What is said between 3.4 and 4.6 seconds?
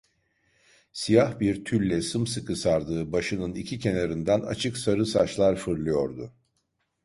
iki kenarından